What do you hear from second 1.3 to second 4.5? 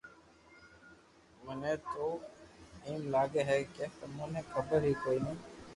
مني تو ايمم لاگي ھي ڪي تمو ني